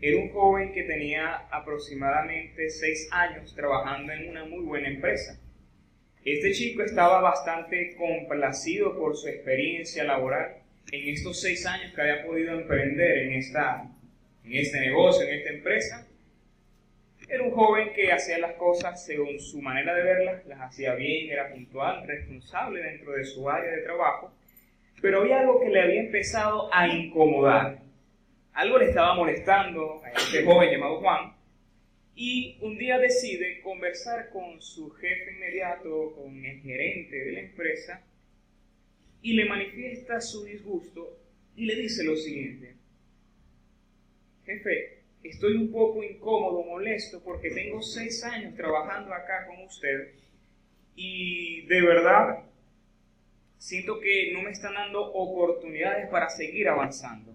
[0.00, 5.38] era un joven que tenía aproximadamente seis años trabajando en una muy buena empresa.
[6.24, 10.56] Este chico estaba bastante complacido por su experiencia laboral
[10.90, 13.90] en estos seis años que había podido emprender en, esta,
[14.44, 16.06] en este negocio, en esta empresa.
[17.28, 21.30] Era un joven que hacía las cosas según su manera de verlas, las hacía bien,
[21.30, 24.34] era puntual, responsable dentro de su área de trabajo,
[25.00, 27.89] pero había algo que le había empezado a incomodar.
[28.52, 31.34] Algo le estaba molestando a este joven llamado Juan,
[32.14, 38.04] y un día decide conversar con su jefe inmediato, con el gerente de la empresa,
[39.22, 41.18] y le manifiesta su disgusto
[41.56, 42.74] y le dice lo siguiente,
[44.44, 50.14] jefe, estoy un poco incómodo, molesto, porque tengo seis años trabajando acá con usted
[50.94, 52.44] y de verdad
[53.58, 57.32] siento que no me están dando oportunidades para seguir avanzando.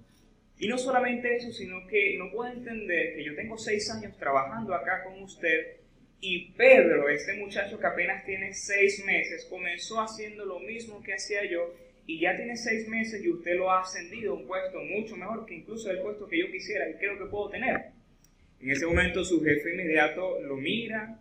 [0.57, 4.73] Y no solamente eso, sino que no puedo entender que yo tengo seis años trabajando
[4.73, 5.77] acá con usted
[6.21, 11.45] y Pedro, este muchacho que apenas tiene seis meses, comenzó haciendo lo mismo que hacía
[11.45, 11.73] yo
[12.07, 15.45] y ya tiene seis meses y usted lo ha ascendido a un puesto mucho mejor
[15.45, 17.91] que incluso el puesto que yo quisiera y creo que puedo tener.
[18.59, 21.19] En ese momento su jefe inmediato lo mira,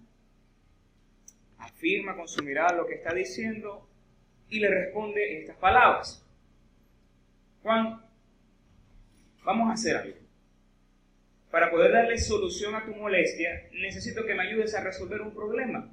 [1.58, 3.88] afirma con su mirada lo que está diciendo
[4.48, 6.24] y le responde estas palabras.
[7.62, 8.03] Juan,
[9.44, 10.16] vamos a hacer algo.
[11.50, 15.88] Para poder darle solución a tu molestia, necesito que me ayudes a resolver un problema.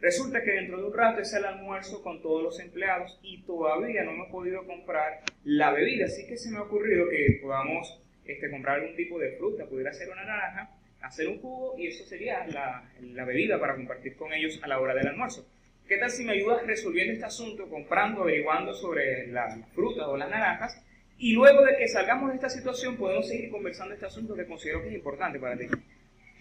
[0.00, 4.04] Resulta que dentro de un rato es el almuerzo con todos los empleados y todavía
[4.04, 8.50] no hemos podido comprar la bebida, así que se me ha ocurrido que podamos este,
[8.50, 12.46] comprar algún tipo de fruta, pudiera ser una naranja, hacer un jugo y eso sería
[12.48, 15.48] la, la bebida para compartir con ellos a la hora del almuerzo.
[15.88, 20.28] ¿Qué tal si me ayudas resolviendo este asunto, comprando, averiguando sobre las frutas o las
[20.28, 20.82] naranjas?
[21.18, 24.82] Y luego de que salgamos de esta situación podemos seguir conversando este asunto que considero
[24.82, 25.66] que es importante para ti.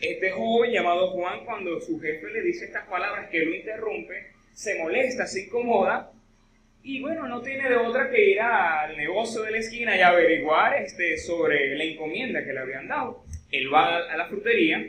[0.02, 4.78] Este joven llamado Juan, cuando su jefe le dice estas palabras que lo interrumpe, se
[4.80, 6.12] molesta, se incomoda
[6.86, 10.82] y bueno, no tiene de otra que ir al negocio de la esquina y averiguar
[10.82, 13.24] este, sobre la encomienda que le habían dado.
[13.52, 14.86] Él va a la frutería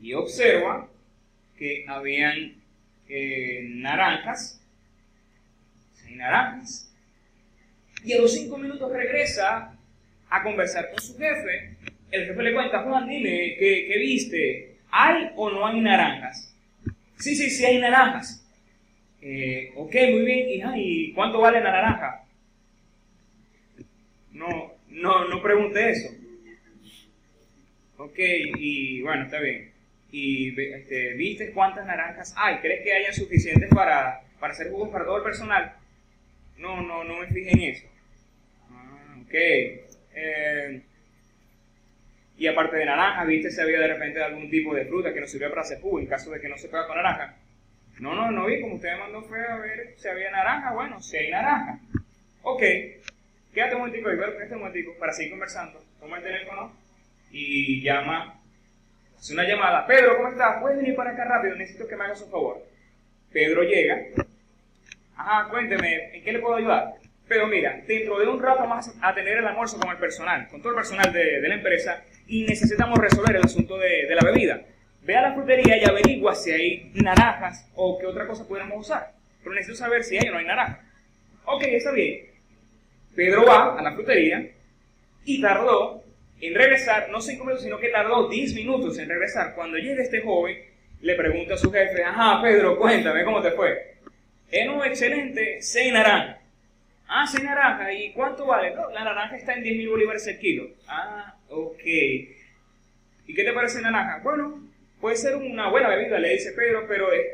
[0.00, 0.88] y observa
[1.56, 2.62] que habían
[3.08, 4.64] eh, naranjas,
[5.94, 6.91] seis naranjas,
[8.04, 9.76] y a los cinco minutos regresa
[10.28, 11.76] a conversar con su jefe
[12.12, 14.76] el jefe le cuenta, Juan, dime, ¿qué, viste?
[14.90, 16.54] ¿Hay o no hay naranjas?
[17.16, 18.46] Sí, sí, sí hay naranjas.
[19.22, 20.72] Eh, ok, muy bien.
[20.76, 22.24] ¿Y, cuánto vale la naranja?
[24.32, 26.10] No, no, no pregunté eso.
[27.96, 29.72] Ok, y bueno, está bien.
[30.10, 32.58] ¿Y este, viste cuántas naranjas hay?
[32.58, 35.76] ¿Crees que haya suficientes para, para hacer jugos para todo el personal?
[36.58, 37.86] No, no, no me fijé en eso.
[39.32, 39.38] Ok.
[40.14, 40.82] Eh,
[42.36, 45.30] y aparte de naranja, viste si había de repente algún tipo de fruta que nos
[45.30, 47.34] sirviera para hacer jugo en caso de que no se pueda con naranja.
[47.98, 51.00] No, no, no vi, como usted me mandó fue a ver si había naranja, bueno,
[51.00, 51.78] si hay naranja.
[52.42, 52.62] Ok,
[53.54, 55.82] quédate un momentico, quédate un momentico para seguir conversando.
[55.98, 56.76] Toma el teléfono
[57.30, 58.38] y llama,
[59.18, 59.86] hace una llamada.
[59.86, 60.60] Pedro, ¿cómo estás?
[60.60, 61.56] ¿Puedes venir para acá rápido?
[61.56, 62.62] Necesito que me hagas un favor.
[63.32, 63.98] Pedro llega.
[65.16, 67.01] Ajá, cuénteme, ¿en qué le puedo ayudar?
[67.28, 70.60] Pero mira, dentro de un rato más a tener el almuerzo con el personal, con
[70.60, 74.60] todo el personal de, la empresa, y necesitamos resolver el asunto de, la bebida.
[75.02, 79.12] Ve a la frutería y averigua si hay naranjas o qué otra cosa pudiéramos usar.
[79.42, 80.80] Pero necesito saber si hay o no hay naranja.
[81.44, 82.26] Ok, está bien.
[83.14, 84.48] Pedro va a la frutería
[85.24, 86.02] y tardó
[86.40, 89.54] en regresar, no cinco minutos, sino que tardó 10 minutos en regresar.
[89.54, 90.58] Cuando llega este joven,
[91.00, 93.94] le pregunta a su jefe, ajá, Pedro, cuéntame cómo te fue.
[94.50, 96.41] En un excelente, seis naranjas.
[97.14, 97.90] Ah, seis naranjas.
[97.94, 98.74] ¿Y cuánto vale?
[98.74, 100.68] No, la naranja está en 10 mil bolívares el kilo.
[100.88, 101.84] Ah, Ok.
[101.84, 104.20] ¿Y qué te parece naranja?
[104.22, 104.58] Bueno,
[104.98, 107.32] puede ser una buena bebida, le dice Pedro, pero eh,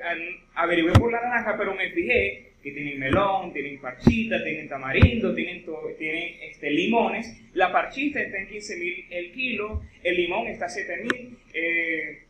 [0.55, 5.65] averigué por la naranja, pero me fijé que tienen melón, tienen parchita, tienen tamarindo, tienen,
[5.97, 7.41] tienen este, limones.
[7.55, 11.39] La parchita está en 15 mil el kilo, el limón está a 7 mil.
[11.55, 12.25] Eh,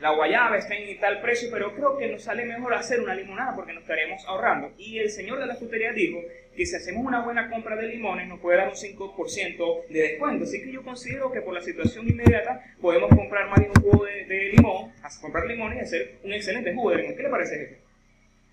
[0.00, 3.54] la guayaba está en tal precio, pero creo que nos sale mejor hacer una limonada
[3.54, 4.72] porque nos estaremos ahorrando.
[4.78, 6.22] Y el señor de la frutería dijo
[6.60, 10.44] que si hacemos una buena compra de limones nos puede dar un 5% de descuento.
[10.44, 14.04] Así que yo considero que por la situación inmediata podemos comprar más de un jugo
[14.04, 14.92] de, limón,
[15.22, 17.16] comprar limones y hacer un excelente jugo de limón.
[17.16, 17.80] ¿Qué le parece, jefe?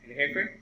[0.06, 0.62] El jefe.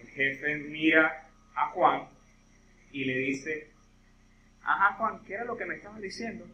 [0.00, 2.02] El jefe mira a Juan
[2.92, 3.66] y le dice,
[4.62, 6.46] Ajá, Juan, ¿qué era lo que me estabas diciendo?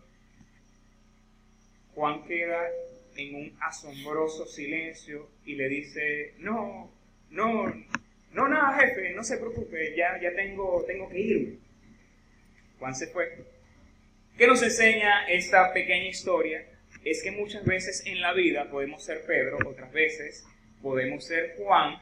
[1.94, 2.58] Juan queda
[3.18, 6.90] en un asombroso silencio y le dice, no,
[7.30, 7.74] no,
[8.32, 11.56] No, nada, jefe, no se preocupe, ya, ya tengo, tengo que irme.
[12.78, 13.44] Juan se fue.
[14.36, 16.64] ¿Qué nos enseña esta pequeña historia?
[17.04, 20.46] Es que muchas veces en la vida podemos ser Pedro, otras veces
[20.82, 21.96] podemos ser Juan.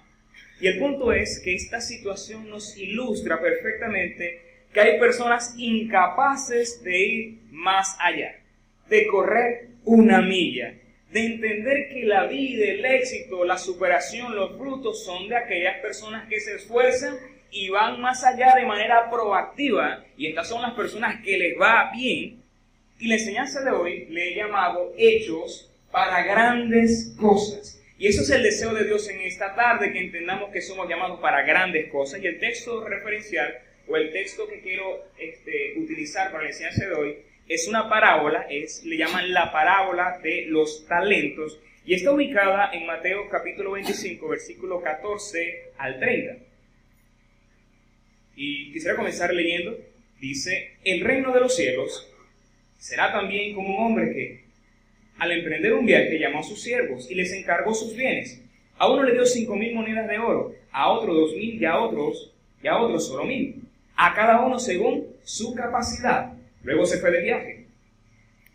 [0.60, 4.42] Y el punto es que esta situación nos ilustra perfectamente
[4.74, 8.40] que hay personas incapaces de ir más allá,
[8.90, 10.74] de correr una milla,
[11.10, 16.28] de entender que la vida, el éxito, la superación, los frutos son de aquellas personas
[16.28, 17.16] que se esfuerzan
[17.50, 20.04] y van más allá de manera proactiva.
[20.16, 22.42] Y estas son las personas que les va bien.
[22.98, 27.80] Y la enseñanza de hoy le he llamado hechos para grandes cosas.
[27.98, 31.20] Y eso es el deseo de Dios en esta tarde, que entendamos que somos llamados
[31.20, 32.22] para grandes cosas.
[32.22, 36.94] Y el texto referencial o el texto que quiero este, utilizar para la enseñanza de
[36.94, 37.16] hoy
[37.48, 42.84] es una parábola, es, le llaman la parábola de los talentos, y está ubicada en
[42.84, 46.36] Mateo capítulo 25, versículo 14 al 30.
[48.34, 49.78] Y quisiera comenzar leyendo.
[50.20, 52.10] Dice, el reino de los cielos
[52.78, 54.44] será también como un hombre que,
[55.18, 58.42] al emprender un viaje, llamó a sus siervos y les encargó sus bienes.
[58.78, 61.78] A uno le dio cinco mil monedas de oro, a otro dos mil y a
[61.78, 63.62] otros, y a otros solo mil.
[63.94, 66.35] A cada uno según su capacidad.
[66.66, 67.64] Luego se fue de viaje.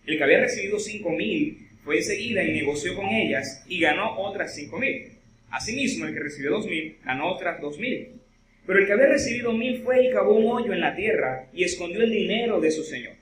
[0.05, 4.53] El que había recibido cinco mil fue enseguida y negoció con ellas y ganó otras
[4.53, 5.13] cinco mil.
[5.49, 8.09] Asimismo, el que recibió dos mil ganó otras dos mil.
[8.67, 11.63] Pero el que había recibido mil fue y cavó un hoyo en la tierra y
[11.63, 13.13] escondió el dinero de su señor.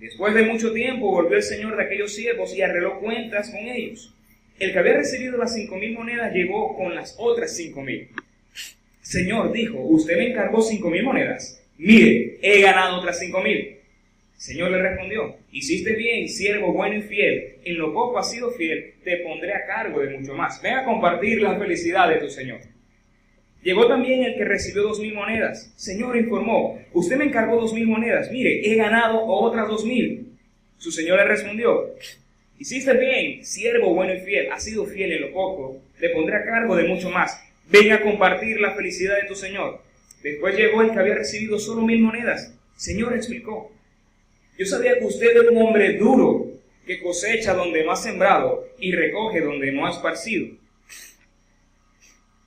[0.00, 4.12] Después de mucho tiempo volvió el señor de aquellos siervos y arregló cuentas con ellos.
[4.58, 8.08] El que había recibido las cinco mil monedas llegó con las otras cinco mil.
[9.00, 11.62] Señor, dijo, usted me encargó cinco mil monedas.
[11.78, 13.76] Mire, he ganado otras cinco mil.
[14.42, 17.58] Señor le respondió, hiciste bien, siervo bueno y fiel.
[17.64, 20.60] En lo poco has sido fiel, te pondré a cargo de mucho más.
[20.60, 22.58] Ven a compartir la felicidad de tu Señor.
[23.62, 25.72] Llegó también el que recibió dos mil monedas.
[25.76, 28.32] Señor informó, usted me encargó dos mil monedas.
[28.32, 30.32] Mire, he ganado otras dos mil.
[30.76, 31.94] Su señor le respondió,
[32.58, 36.44] hiciste bien, siervo bueno y fiel, has sido fiel en lo poco, te pondré a
[36.44, 37.40] cargo de mucho más.
[37.70, 39.80] Ven a compartir la felicidad de tu señor.
[40.20, 42.58] Después llegó el que había recibido solo mil monedas.
[42.74, 43.70] Señor explicó,
[44.62, 46.46] yo sabía que usted es un hombre duro,
[46.86, 50.54] que cosecha donde no ha sembrado y recoge donde no ha esparcido.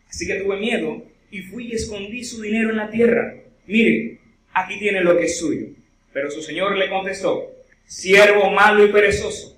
[0.07, 3.35] Así que tuve miedo y fui y escondí su dinero en la tierra.
[3.67, 4.19] Mire,
[4.53, 5.67] aquí tiene lo que es suyo.
[6.13, 7.51] Pero su señor le contestó,
[7.85, 9.57] siervo malo y perezoso.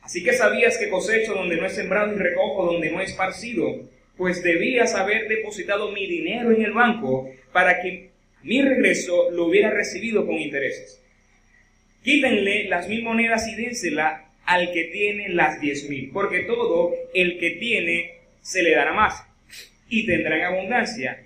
[0.00, 3.88] Así que sabías que cosecho donde no he sembrado y recojo donde no he esparcido,
[4.16, 8.10] pues debías haber depositado mi dinero en el banco para que
[8.44, 11.02] mi regreso lo hubiera recibido con intereses.
[12.02, 17.38] Quítenle las mil monedas y dénsela al que tiene las diez mil, porque todo el
[17.38, 19.22] que tiene se le dará más
[19.88, 21.22] y tendrá en abundancia.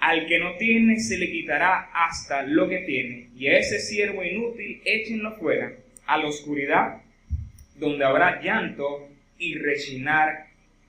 [0.00, 4.24] Al que no tiene se le quitará hasta lo que tiene, y a ese siervo
[4.24, 5.72] inútil échenlo fuera,
[6.06, 7.02] a la oscuridad,
[7.76, 9.08] donde habrá llanto
[9.38, 10.46] y rechinar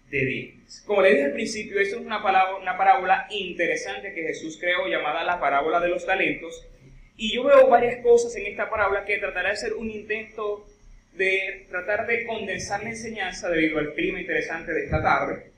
[0.09, 0.83] de dientes.
[0.85, 4.87] Como le dije al principio, esto es una, palabra, una parábola interesante que Jesús creó
[4.87, 6.65] llamada la parábola de los talentos,
[7.15, 10.65] y yo veo varias cosas en esta parábola que tratará de ser un intento
[11.13, 15.53] de tratar de condensar la enseñanza debido al clima interesante de esta tarde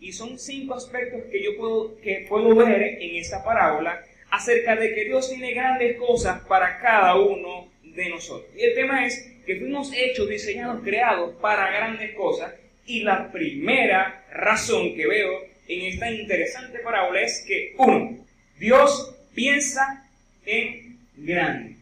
[0.00, 4.94] y son cinco aspectos que yo puedo, que puedo ver en esta parábola acerca de
[4.94, 8.50] que Dios tiene grandes cosas para cada uno de nosotros.
[8.56, 12.54] Y el tema es que fuimos hechos, diseñados, creados para grandes cosas.
[12.86, 18.24] Y la primera razón que veo en esta interesante parábola es que, uno,
[18.58, 20.08] Dios piensa
[20.46, 20.89] en
[21.20, 21.76] grande.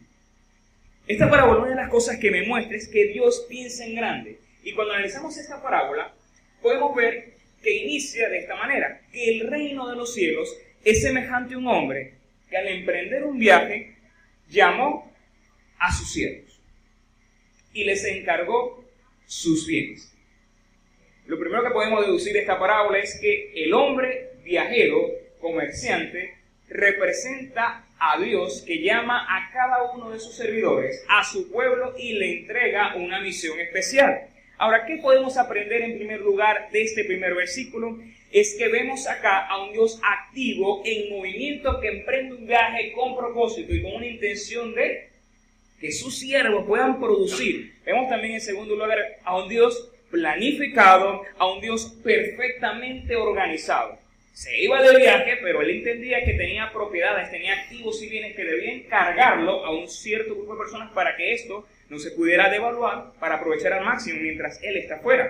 [1.07, 4.38] Esta parábola, una de las cosas que me muestra es que Dios piensa en grande.
[4.62, 6.12] Y cuando analizamos esta parábola,
[6.61, 10.54] podemos ver que inicia de esta manera, que el reino de los cielos
[10.85, 12.14] es semejante a un hombre
[12.50, 13.97] que al emprender un viaje
[14.49, 15.12] llamó
[15.78, 16.61] a sus siervos
[17.73, 18.85] y les encargó
[19.26, 20.12] sus bienes.
[21.26, 26.35] Lo primero que podemos deducir de esta parábola es que el hombre viajero, comerciante,
[26.68, 32.12] representa a Dios que llama a cada uno de sus servidores, a su pueblo y
[32.14, 34.28] le entrega una misión especial.
[34.57, 37.99] Ahora, ¿qué podemos aprender en primer lugar de este primer versículo?
[38.33, 43.17] Es que vemos acá a un Dios activo en movimiento que emprende un viaje con
[43.17, 45.11] propósito y con una intención de
[45.81, 47.73] que sus siervos puedan producir.
[47.85, 53.99] Vemos también en segundo lugar a un Dios planificado, a un Dios perfectamente organizado.
[54.38, 58.45] Se iba de viaje, pero él entendía que tenía propiedades, tenía activos y bienes que
[58.45, 63.14] debía encargarlo a un cierto grupo de personas para que esto no se pudiera devaluar
[63.18, 65.28] para aprovechar al máximo mientras él está fuera.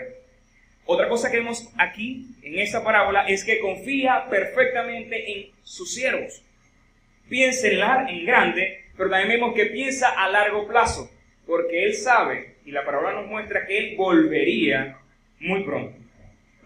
[0.85, 6.43] Otra cosa que vemos aquí en esta parábola es que confía perfectamente en sus siervos.
[7.31, 11.11] Piensa en, en grande, pero también vemos que piensa a largo plazo,
[11.47, 14.99] porque él sabe, y la parábola nos muestra que él volvería
[15.41, 15.98] muy pronto.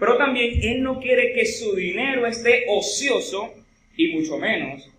[0.02, 3.54] Pero también él no quiere que su dinero esté ocioso
[3.96, 4.90] y mucho menos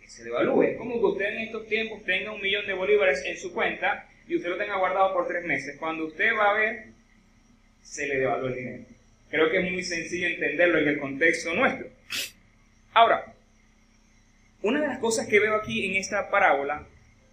[0.00, 0.62] que se devalúe.
[0.62, 4.08] Es como que usted en estos tiempos tenga un millón de bolívares en su cuenta
[4.28, 5.76] y usted lo tenga guardado por tres meses.
[5.80, 6.84] Cuando usted va a ver,
[7.82, 8.84] se le devalúa el dinero.
[9.30, 11.88] Creo que es muy sencillo entenderlo en el contexto nuestro.
[12.94, 13.34] Ahora,
[14.62, 16.86] una de las cosas que veo aquí en esta parábola,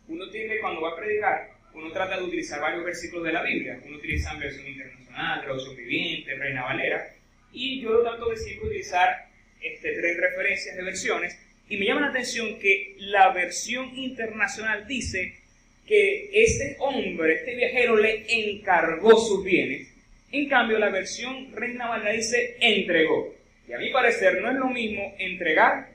[0.07, 3.79] uno tiene cuando va a predicar, uno trata de utilizar varios versículos de la Biblia.
[3.85, 7.13] Uno utiliza versión internacional, traducción viviente, Reina Valera,
[7.51, 9.27] y yo trato de siempre utilizar
[9.61, 11.39] este, tres referencias de versiones.
[11.69, 15.39] Y me llama la atención que la versión internacional dice
[15.87, 19.89] que este hombre, este viajero, le encargó sus bienes.
[20.31, 23.33] En cambio, la versión Reina Valera dice entregó.
[23.67, 25.89] Y a mi parecer no es lo mismo entregar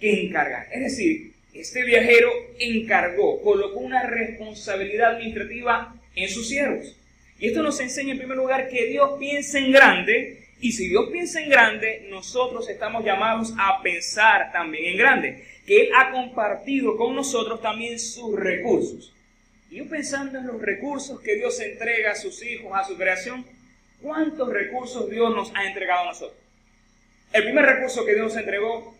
[0.00, 0.66] que encargar.
[0.72, 6.96] Es decir, este viajero encargó, colocó una responsabilidad administrativa en sus siervos.
[7.38, 11.10] Y esto nos enseña en primer lugar que Dios piensa en grande y si Dios
[11.12, 15.44] piensa en grande, nosotros estamos llamados a pensar también en grande.
[15.66, 19.12] Que Él ha compartido con nosotros también sus recursos.
[19.70, 23.44] Y yo pensando en los recursos que Dios entrega a sus hijos, a su creación,
[24.00, 26.40] ¿cuántos recursos Dios nos ha entregado a nosotros?
[27.32, 28.94] El primer recurso que Dios nos entregó,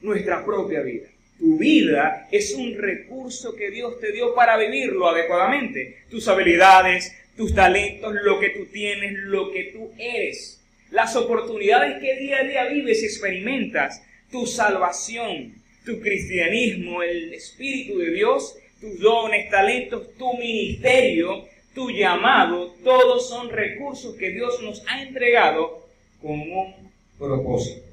[0.00, 1.08] nuestra propia vida.
[1.38, 6.02] Tu vida es un recurso que Dios te dio para vivirlo adecuadamente.
[6.10, 10.58] Tus habilidades, tus talentos, lo que tú tienes, lo que tú eres
[10.90, 15.54] las oportunidades que día a día vives y experimentas, tu salvación,
[15.84, 23.50] tu cristianismo, el Espíritu de Dios, tus dones, talentos, tu ministerio, tu llamado, todos son
[23.50, 25.86] recursos que Dios nos ha entregado
[26.20, 26.74] con un
[27.18, 27.87] propósito.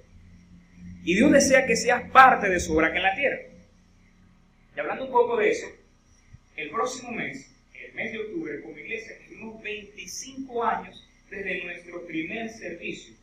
[1.05, 3.37] Y Dios desea que seas parte de su obra aquí en la tierra.
[4.75, 5.67] Y hablando un poco de eso,
[6.57, 12.49] el próximo mes, el mes de octubre, como iglesia, tuvimos 25 años desde nuestro primer
[12.49, 13.13] servicio.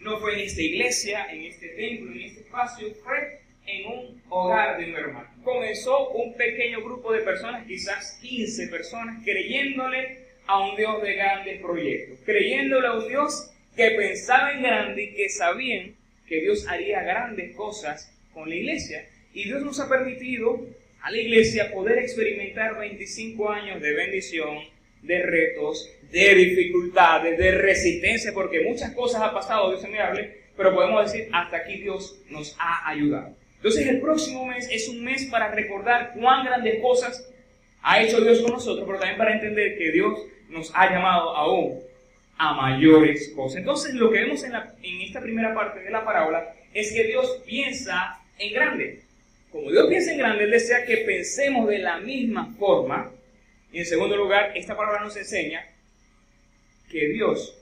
[0.00, 4.78] No fue en esta iglesia, en este templo, en este espacio, fue en un hogar
[4.78, 5.30] de un hermano.
[5.42, 11.62] Comenzó un pequeño grupo de personas, quizás 15 personas, creyéndole a un Dios de grandes
[11.62, 16.01] proyectos, creyéndole a un Dios que pensaba en grande y que sabían
[16.32, 19.06] que Dios haría grandes cosas con la iglesia.
[19.34, 20.66] Y Dios nos ha permitido
[21.02, 24.60] a la iglesia poder experimentar 25 años de bendición,
[25.02, 30.74] de retos, de dificultades, de resistencia, porque muchas cosas ha pasado, Dios me hable, pero
[30.74, 33.36] podemos decir, hasta aquí Dios nos ha ayudado.
[33.56, 37.30] Entonces el próximo mes es un mes para recordar cuán grandes cosas
[37.82, 41.91] ha hecho Dios con nosotros, pero también para entender que Dios nos ha llamado aún
[42.38, 43.58] a mayores cosas.
[43.58, 44.54] Entonces lo que vemos en,
[45.02, 49.02] esta primera parte de la parábola es que Dios piensa en grande.
[49.50, 53.10] Como Dios piensa en grande, Él desea que pensemos de la misma forma.
[53.72, 55.66] Y en segundo lugar, esta palabra nos enseña
[56.90, 57.58] que Dios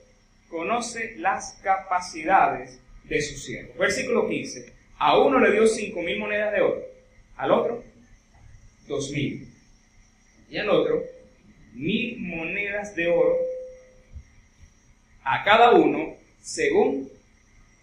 [0.49, 3.73] conoce las capacidades de su siervo.
[3.77, 4.73] Versículo 15.
[4.97, 6.81] A uno le dio cinco mil monedas de oro,
[7.35, 7.83] al otro
[8.87, 9.47] dos mil,
[10.49, 11.03] y al otro
[11.73, 13.37] mil monedas de oro,
[15.23, 17.09] a cada uno según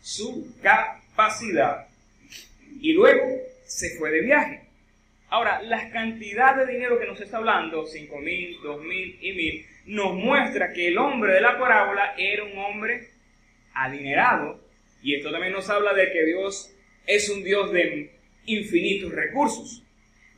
[0.03, 1.87] su capacidad.
[2.81, 3.25] Y luego
[3.65, 4.63] se fue de viaje.
[5.31, 9.67] Ahora, las cantidades de dinero que nos está hablando, cinco mil, dos mil y mil,
[9.87, 13.09] nos muestra que el hombre de la parábola era un hombre
[13.75, 14.61] adinerado.
[15.03, 16.73] Y esto también nos habla de que Dios
[17.07, 18.11] es un Dios de
[18.47, 19.83] infinitos recursos.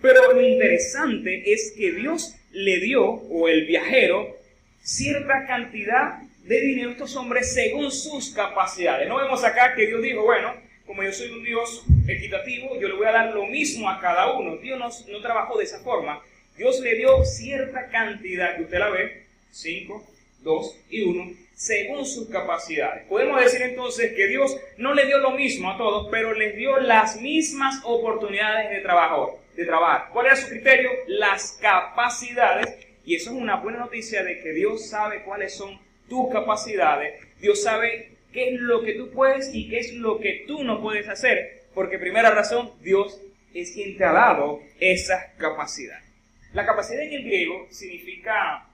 [0.03, 4.37] Pero lo interesante es que Dios le dio, o el viajero,
[4.83, 9.09] cierta cantidad de dinero a estos hombres según sus capacidades.
[9.09, 10.53] No vemos acá que Dios dijo, bueno,
[10.85, 14.33] como yo soy un Dios equitativo, yo le voy a dar lo mismo a cada
[14.33, 14.57] uno.
[14.57, 16.21] Dios no, no trabajó de esa forma.
[16.57, 20.05] Dios le dio cierta cantidad, que usted la ve, 5,
[20.41, 23.07] 2 y 1, según sus capacidades.
[23.07, 26.81] Podemos decir entonces que Dios no le dio lo mismo a todos, pero les dio
[26.81, 30.09] las mismas oportunidades de trabajo, de trabajar.
[30.13, 30.91] ¿Cuál era su criterio?
[31.07, 32.75] Las capacidades.
[33.05, 35.79] Y eso es una buena noticia de que Dios sabe cuáles son
[36.11, 37.19] tus capacidades.
[37.41, 40.83] Dios sabe qué es lo que tú puedes y qué es lo que tú no
[40.83, 41.63] puedes hacer.
[41.73, 43.19] Porque primera razón, Dios
[43.55, 46.05] es quien te ha dado esas capacidades.
[46.53, 48.67] La capacidad en el griego significa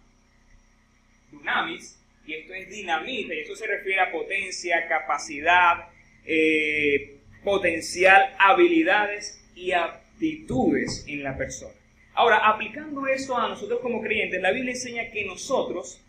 [1.31, 5.89] dunamis, y esto es dinamita, y esto se refiere a potencia, capacidad,
[6.25, 11.75] eh, potencial, habilidades y aptitudes en la persona.
[12.15, 16.01] Ahora, aplicando esto a nosotros como creyentes, la Biblia enseña que nosotros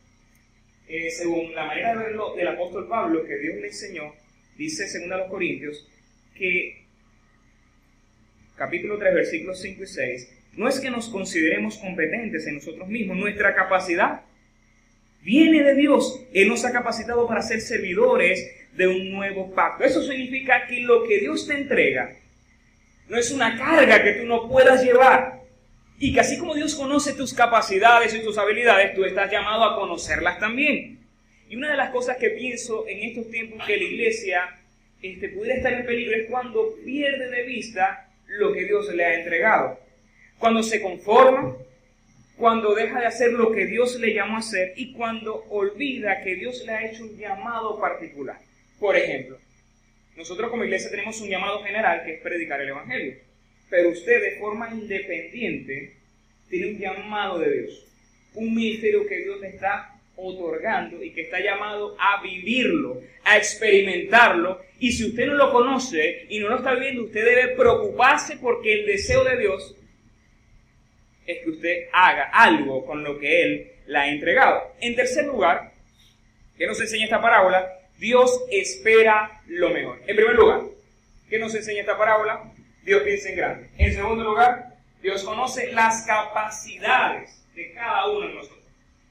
[0.88, 4.13] eh, según la manera de verlo del apóstol Pablo, que Dios le enseñó,
[4.58, 5.88] dice según a los Corintios,
[6.36, 6.84] que
[8.56, 13.17] capítulo 3, versículos 5 y 6, no es que nos consideremos competentes en nosotros mismos,
[13.17, 14.22] nuestra capacidad
[15.22, 16.22] viene de Dios.
[16.34, 19.84] Él nos ha capacitado para ser servidores de un nuevo pacto.
[19.84, 22.15] Eso significa que lo que Dios te entrega
[23.10, 25.39] no es una carga que tú no puedas llevar.
[26.00, 29.75] Y que así como Dios conoce tus capacidades y tus habilidades, tú estás llamado a
[29.75, 31.00] conocerlas también.
[31.50, 34.60] Y una de las cosas que pienso en estos tiempos que la iglesia
[35.01, 39.20] este, pudiera estar en peligro es cuando pierde de vista lo que Dios le ha
[39.20, 39.80] entregado.
[40.38, 41.56] Cuando se conforma,
[42.38, 46.36] cuando deja de hacer lo que Dios le llamó a hacer y cuando olvida que
[46.36, 48.38] Dios le ha hecho un llamado particular.
[48.80, 49.38] Por ejemplo,
[50.16, 53.16] nosotros como iglesia tenemos un llamado general que es predicar el Evangelio,
[53.70, 55.94] pero usted de forma independiente
[56.50, 57.86] tiene un llamado de Dios,
[58.36, 64.62] un ministerio que Dios le está otorgando y que está llamado a vivirlo, a experimentarlo.
[64.80, 68.74] Y si usted no lo conoce y no lo está viviendo, usted debe preocuparse porque
[68.74, 69.76] el deseo de Dios
[71.26, 74.74] es que usted haga algo con lo que Él le ha entregado.
[74.80, 75.72] En tercer lugar,
[76.58, 77.68] ¿qué nos enseña esta parábola?
[78.00, 80.00] Dios espera lo mejor.
[80.08, 80.62] En primer lugar,
[81.30, 82.54] ¿qué nos enseña esta parábola?
[82.88, 83.70] Dios piensa en grande.
[83.77, 88.63] En segundo lugar, Dios conoce las capacidades de cada uno de nosotros.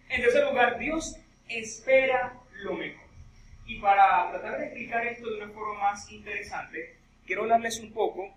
[0.09, 1.15] En tercer lugar, Dios
[1.47, 3.05] espera lo mejor.
[3.67, 8.35] Y para tratar de explicar esto de una forma más interesante, quiero hablarles un poco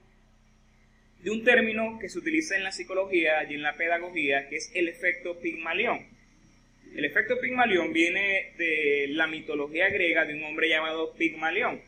[1.21, 4.69] de un término que se utiliza en la psicología y en la pedagogía, que es
[4.75, 6.05] el efecto Pigmalión.
[6.93, 11.81] El efecto Pigmalión viene de la mitología griega de un hombre llamado Pigmalión.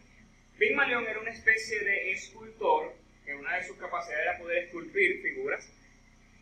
[0.57, 3.00] Pigmalión era una especie de escultor,
[3.31, 5.65] que una de sus capacidades era poder esculpir figuras,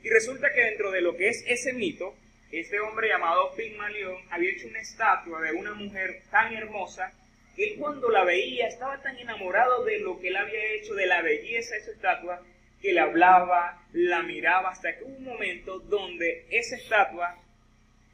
[0.02, 2.16] y resulta que dentro de lo que es ese mito,
[2.52, 7.12] este hombre llamado Pigmalión había hecho una estatua de una mujer tan hermosa
[7.56, 11.06] que él cuando la veía estaba tan enamorado de lo que él había hecho, de
[11.06, 12.44] la belleza de esa estatua,
[12.82, 17.38] que le hablaba, la miraba, hasta que hubo un momento donde esa estatua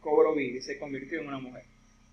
[0.02, 1.64] cobró vida y se convirtió en una mujer.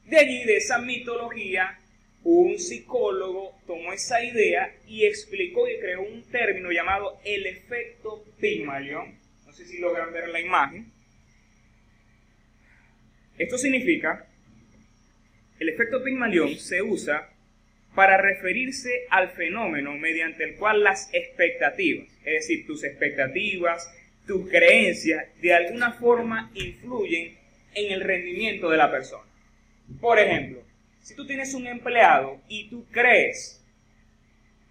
[0.05, 1.79] De allí, de esa mitología,
[2.25, 9.19] un psicólogo tomó esa idea y explicó y creó un término llamado el efecto Pygmalion.
[9.47, 10.93] No sé si logran ver la imagen.
[13.39, 14.27] Esto significa,
[15.59, 17.29] el efecto Pygmalion se usa
[17.95, 23.93] para referirse al fenómeno mediante el cual las expectativas, es decir, tus expectativas,
[24.27, 27.37] tus creencias, de alguna forma influyen
[27.75, 29.25] en el rendimiento de la persona.
[30.01, 30.63] Por ejemplo,
[31.03, 33.63] si tú tienes un empleado y tú crees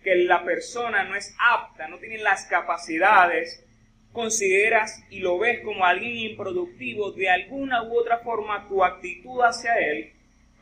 [0.04, 3.64] que la persona no es apta, no tiene las capacidades,
[4.12, 9.76] consideras y lo ves como alguien improductivo, de alguna u otra forma tu actitud hacia
[9.76, 10.14] él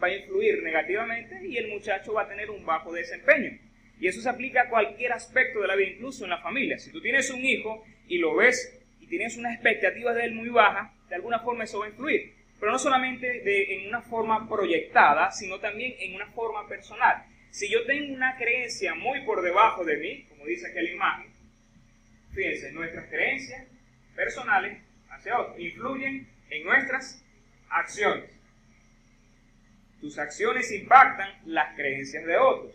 [0.01, 3.57] va a influir negativamente y el muchacho va a tener un bajo desempeño.
[3.99, 6.79] Y eso se aplica a cualquier aspecto de la vida, incluso en la familia.
[6.79, 10.49] Si tú tienes un hijo y lo ves y tienes una expectativa de él muy
[10.49, 12.38] baja, de alguna forma eso va a influir.
[12.59, 17.25] Pero no solamente de, en una forma proyectada, sino también en una forma personal.
[17.51, 21.31] Si yo tengo una creencia muy por debajo de mí, como dice aquí la imagen,
[22.33, 23.65] fíjense, nuestras creencias
[24.15, 24.77] personales
[25.09, 27.23] hacia otros influyen en nuestras
[27.69, 28.29] acciones.
[30.01, 32.73] Tus acciones impactan las creencias de otros.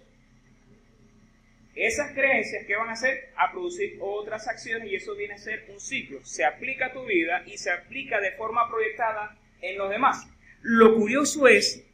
[1.74, 5.66] Esas creencias que van a hacer a producir otras acciones y eso viene a ser
[5.68, 6.24] un ciclo.
[6.24, 10.26] Se aplica a tu vida y se aplica de forma proyectada en los demás.
[10.62, 11.84] Lo curioso es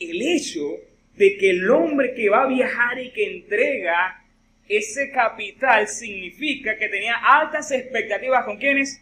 [0.00, 0.76] el hecho
[1.16, 4.22] de que el hombre que va a viajar y que entrega
[4.68, 9.00] ese capital significa que tenía altas expectativas con quienes?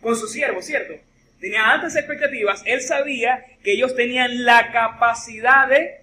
[0.00, 0.94] Con su siervo, ¿cierto?
[1.44, 5.96] tenía altas expectativas, él sabía que ellos tenían la capacidad de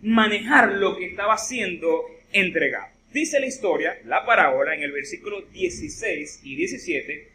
[0.00, 2.88] manejar lo que estaba siendo entregado.
[3.12, 7.28] Dice la historia, la parábola, en el versículo 16 y 17,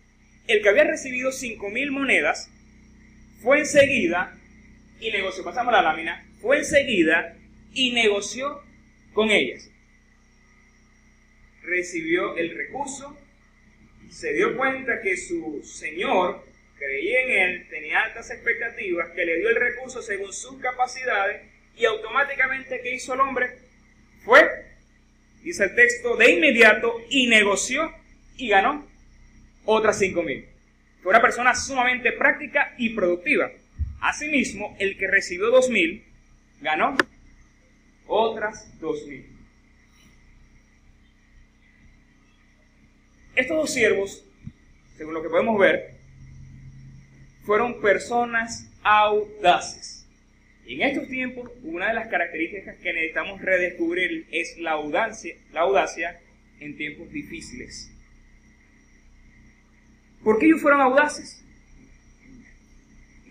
[0.47, 2.51] el que había recibido cinco mil monedas
[3.41, 4.35] fue enseguida
[4.99, 7.35] y negoció, pasamos la lámina, fue enseguida
[7.73, 8.61] y negoció
[9.13, 9.69] con ellas.
[11.63, 13.17] Recibió el recurso,
[14.09, 16.45] se dio cuenta que su señor
[16.77, 21.41] creía en él, tenía altas expectativas, que le dio el recurso según sus capacidades
[21.75, 23.49] y automáticamente ¿qué hizo el hombre?
[24.23, 24.49] Fue,
[25.43, 27.91] dice el texto, de inmediato y negoció
[28.37, 28.87] y ganó
[29.65, 30.47] otras cinco mil.
[31.01, 33.51] Fue una persona sumamente práctica y productiva.
[34.01, 36.03] Asimismo, el que recibió dos mil
[36.61, 36.97] ganó
[38.07, 39.25] otras dos mil.
[43.35, 44.23] Estos dos siervos,
[44.97, 45.95] según lo que podemos ver,
[47.43, 50.05] fueron personas audaces.
[50.65, 56.19] En estos tiempos, una de las características que necesitamos redescubrir es la audacia, la audacia
[56.59, 57.89] en tiempos difíciles.
[60.23, 61.43] ¿Por qué ellos fueron audaces?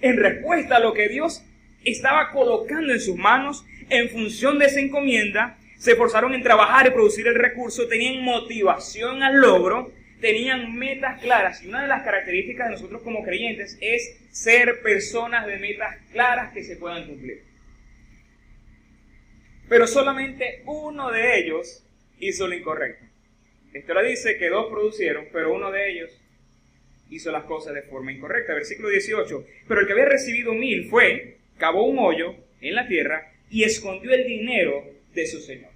[0.01, 1.45] En respuesta a lo que Dios
[1.85, 6.91] estaba colocando en sus manos en función de esa encomienda, se esforzaron en trabajar y
[6.91, 11.63] producir el recurso, tenían motivación al logro, tenían metas claras.
[11.63, 16.53] Y una de las características de nosotros como creyentes es ser personas de metas claras
[16.53, 17.45] que se puedan cumplir.
[19.69, 21.85] Pero solamente uno de ellos
[22.19, 23.05] hizo lo incorrecto.
[23.73, 26.11] Esto lo dice que dos producieron, pero uno de ellos
[27.11, 28.55] hizo las cosas de forma incorrecta.
[28.55, 29.47] Versículo 18.
[29.69, 34.13] Pero el que había recibido mil fue, cavó un hoyo en la tierra y escondió
[34.13, 35.71] el dinero de su señor.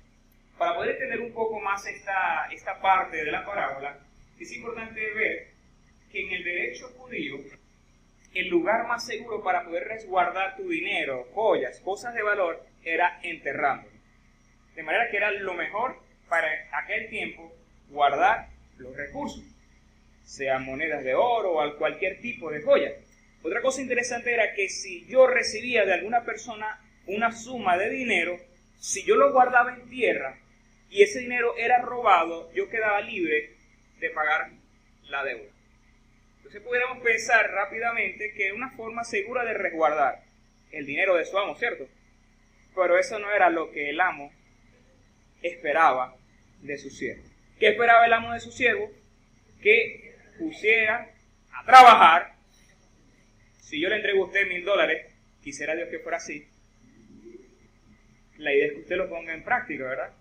[0.58, 3.98] Para poder entender un poco más esta, esta parte de la parábola,
[4.38, 5.48] es importante ver
[6.10, 7.36] que en el derecho judío,
[8.34, 13.94] el lugar más seguro para poder resguardar tu dinero, joyas, cosas de valor, era enterrándolo.
[14.74, 15.96] De manera que era lo mejor
[16.28, 17.52] para aquel tiempo
[17.88, 19.44] guardar los recursos,
[20.30, 22.92] sean monedas de oro o cualquier tipo de joya.
[23.42, 28.38] Otra cosa interesante era que si yo recibía de alguna persona una suma de dinero,
[28.78, 30.38] si yo lo guardaba en tierra
[30.88, 33.56] y ese dinero era robado, yo quedaba libre
[33.98, 34.52] de pagar
[35.08, 35.50] la deuda.
[36.36, 40.22] Entonces pudiéramos pensar rápidamente que una forma segura de resguardar
[40.70, 41.88] el dinero de su amo, ¿cierto?
[42.76, 44.32] Pero eso no era lo que el amo
[45.42, 46.14] esperaba
[46.62, 47.24] de su siervo.
[47.58, 48.92] ¿Qué esperaba el amo de su siervo?
[49.60, 50.10] Que
[50.40, 51.09] pusiera
[51.53, 52.35] a trabajar.
[53.61, 55.07] Si yo le entrego a usted mil dólares,
[55.42, 56.48] quisiera Dios que fuera así.
[58.38, 60.12] La idea es que usted lo ponga en práctica, ¿verdad?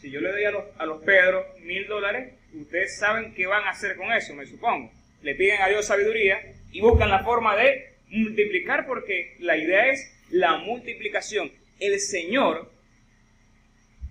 [0.00, 3.64] Si yo le doy a los, a los Pedros mil dólares, ustedes saben qué van
[3.64, 4.92] a hacer con eso, me supongo.
[5.22, 10.12] Le piden a Dios sabiduría y buscan la forma de multiplicar porque la idea es
[10.30, 11.50] la multiplicación.
[11.80, 12.70] El Señor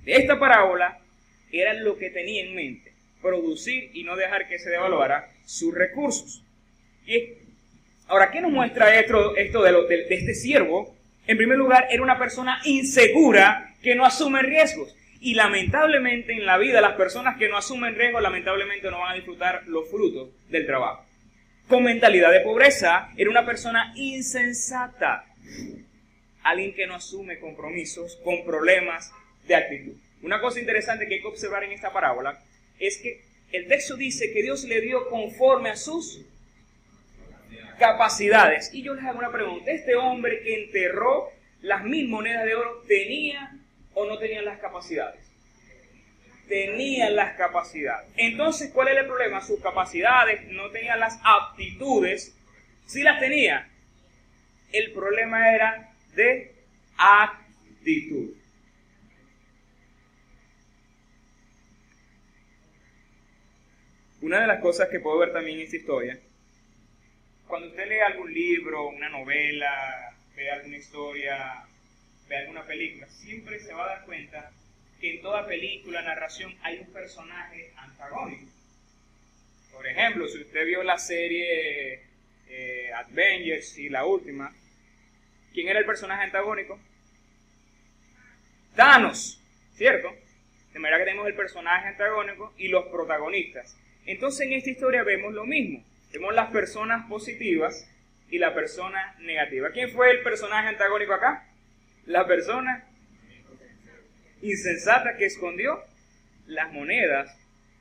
[0.04, 1.00] de esta parábola
[1.52, 6.44] era lo que tenía en mente, producir y no dejar que se devaluara sus recursos.
[7.06, 7.34] Y
[8.08, 10.96] ahora, ¿qué nos muestra esto, esto de, de este siervo?
[11.26, 14.96] En primer lugar, era una persona insegura que no asume riesgos.
[15.20, 19.16] Y lamentablemente en la vida las personas que no asumen riesgos lamentablemente no van a
[19.16, 21.04] disfrutar los frutos del trabajo.
[21.68, 25.26] Con mentalidad de pobreza, era una persona insensata.
[26.44, 29.12] Alguien que no asume compromisos con problemas
[29.48, 29.94] de actitud.
[30.22, 32.40] Una cosa interesante que hay que observar en esta parábola
[32.80, 36.22] es que el texto dice que Dios le dio conforme a sus
[37.80, 38.74] capacidades.
[38.74, 39.72] Y yo les hago una pregunta.
[39.72, 41.30] ¿Este hombre que enterró
[41.62, 43.56] las mil monedas de oro tenía
[43.94, 45.22] o no tenía las capacidades?
[46.48, 48.10] Tenía las capacidades.
[48.16, 49.42] Entonces, ¿cuál es el problema?
[49.42, 52.36] Sus capacidades no tenían las aptitudes.
[52.86, 53.70] Sí las tenía.
[54.72, 56.54] El problema era de
[56.98, 58.37] actitud.
[64.22, 66.20] Una de las cosas que puedo ver también en esta historia
[67.48, 71.64] cuando usted lee algún libro, una novela, ve alguna historia,
[72.28, 74.52] ve alguna película, siempre se va a dar cuenta
[75.00, 78.52] que en toda película, narración, hay un personaje antagónico.
[79.72, 82.02] Por ejemplo, si usted vio la serie
[82.50, 84.54] eh, Avengers y la última,
[85.54, 86.80] ¿quién era el personaje antagónico?
[88.76, 89.40] Thanos,
[89.76, 90.14] ¿cierto?
[90.74, 93.78] De manera que tenemos el personaje antagónico y los protagonistas.
[94.08, 95.84] Entonces en esta historia vemos lo mismo.
[96.12, 97.88] Tenemos las personas positivas
[98.32, 99.70] y la persona negativa.
[99.72, 101.46] ¿Quién fue el personaje antagónico acá?
[102.06, 102.86] La persona
[104.42, 105.82] insensata que escondió
[106.48, 107.38] las monedas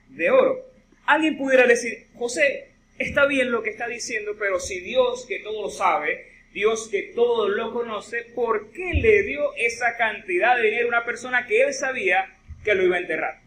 [0.09, 0.65] de oro.
[1.07, 5.62] Alguien pudiera decir, José, está bien lo que está diciendo, pero si Dios que todo
[5.62, 10.87] lo sabe, Dios que todo lo conoce, ¿por qué le dio esa cantidad de dinero
[10.87, 12.35] a una persona que él sabía
[12.65, 13.39] que lo iba a enterrar?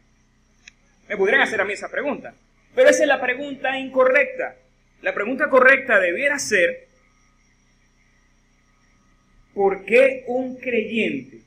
[1.09, 2.33] Me podrían hacer a mí esa pregunta.
[2.75, 4.55] Pero esa es la pregunta incorrecta.
[5.01, 6.87] La pregunta correcta debiera ser,
[9.53, 11.41] ¿por qué un creyente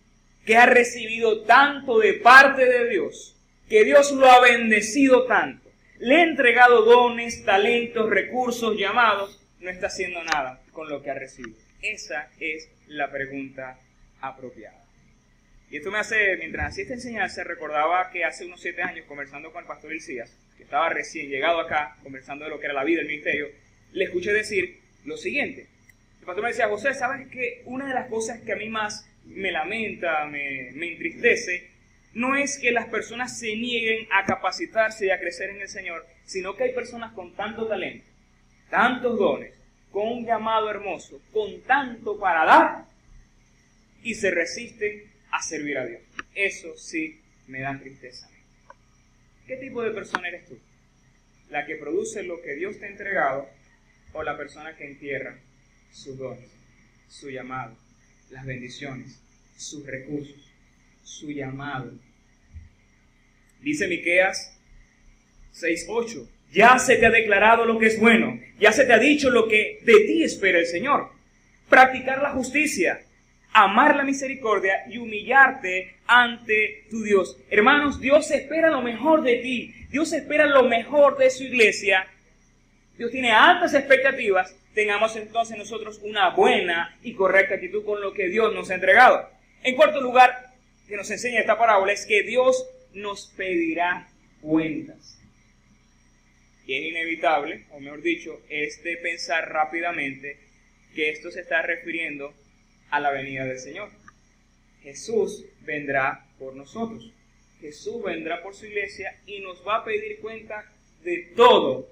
[0.44, 3.36] que ha recibido tanto de parte de Dios,
[3.68, 9.86] que Dios lo ha bendecido tanto, le ha entregado dones, talentos, recursos, llamados, no está
[9.86, 11.58] haciendo nada con lo que ha recibido?
[11.82, 13.78] Esa es la pregunta
[14.20, 14.81] apropiada.
[15.72, 19.50] Y esto me hace, mientras hacía esta enseñanza, recordaba que hace unos siete años, conversando
[19.50, 20.30] con el pastor Elías,
[20.60, 23.48] estaba recién llegado acá, conversando de lo que era la vida del ministerio,
[23.92, 25.66] le escuché decir lo siguiente.
[26.20, 29.08] El pastor me decía, José, ¿sabes que una de las cosas que a mí más
[29.24, 31.70] me lamenta, me, me entristece,
[32.12, 36.04] no es que las personas se nieguen a capacitarse y a crecer en el Señor,
[36.26, 38.04] sino que hay personas con tanto talento,
[38.68, 39.54] tantos dones,
[39.90, 42.84] con un llamado hermoso, con tanto para dar,
[44.02, 46.02] y se resisten a servir a Dios.
[46.34, 48.28] Eso sí me da tristeza.
[49.46, 50.58] ¿Qué tipo de persona eres tú?
[51.50, 53.48] ¿La que produce lo que Dios te ha entregado
[54.12, 55.38] o la persona que entierra
[55.92, 56.48] sus dones,
[57.08, 57.76] su llamado,
[58.30, 59.20] las bendiciones,
[59.56, 60.48] sus recursos,
[61.02, 61.92] su llamado?
[63.60, 64.56] Dice Miqueas
[65.54, 69.30] 6:8, ya se te ha declarado lo que es bueno, ya se te ha dicho
[69.30, 71.10] lo que de ti espera el Señor.
[71.68, 73.02] Practicar la justicia,
[73.52, 77.36] amar la misericordia y humillarte ante tu Dios.
[77.50, 79.74] Hermanos, Dios espera lo mejor de ti.
[79.90, 82.06] Dios espera lo mejor de su iglesia.
[82.96, 84.54] Dios tiene altas expectativas.
[84.74, 89.28] Tengamos entonces nosotros una buena y correcta actitud con lo que Dios nos ha entregado.
[89.62, 90.52] En cuarto lugar,
[90.88, 94.08] que nos enseña esta parábola es que Dios nos pedirá
[94.40, 95.18] cuentas.
[96.66, 100.38] Y es inevitable, o mejor dicho, es de pensar rápidamente
[100.94, 102.34] que esto se está refiriendo
[102.92, 103.88] a la venida del Señor.
[104.82, 107.10] Jesús vendrá por nosotros.
[107.60, 110.70] Jesús vendrá por su iglesia y nos va a pedir cuenta
[111.02, 111.88] de todo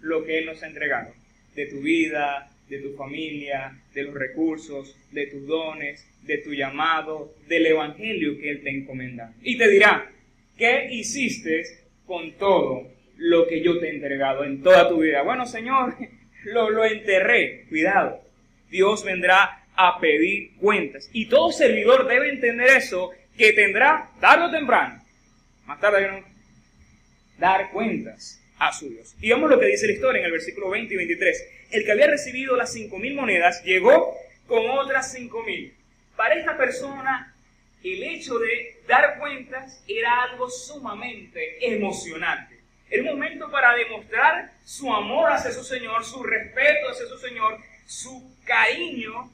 [0.00, 1.14] lo que Él nos ha entregado.
[1.54, 7.32] De tu vida, de tu familia, de los recursos, de tus dones, de tu llamado,
[7.46, 9.32] del evangelio que Él te encomenda.
[9.42, 10.10] Y te dirá,
[10.58, 11.62] ¿qué hiciste
[12.06, 15.22] con todo lo que yo te he entregado en toda tu vida?
[15.22, 15.94] Bueno, Señor,
[16.44, 17.66] lo, lo enterré.
[17.68, 18.20] Cuidado.
[18.68, 21.08] Dios vendrá a pedir cuentas.
[21.10, 25.02] Y todo servidor debe entender eso, que tendrá tarde o temprano,
[25.64, 26.22] más tarde no,
[27.38, 29.16] dar cuentas a su Dios.
[29.22, 31.44] Y vemos lo que dice la historia en el versículo 20 y 23.
[31.70, 34.14] El que había recibido las cinco mil monedas llegó
[34.46, 35.72] con otras cinco mil.
[36.14, 37.34] Para esta persona,
[37.82, 42.60] el hecho de dar cuentas era algo sumamente emocionante.
[42.90, 47.56] Era un momento para demostrar su amor hacia su Señor, su respeto hacia su Señor,
[47.86, 49.30] su cariño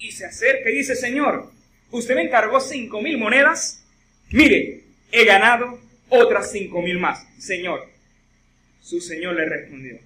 [0.00, 1.50] y se acerca y dice, Señor,
[1.90, 3.84] usted me encargó cinco mil monedas,
[4.30, 4.80] mire,
[5.12, 7.26] he ganado otras cinco mil más.
[7.38, 7.86] Señor,
[8.80, 9.98] su Señor le respondió,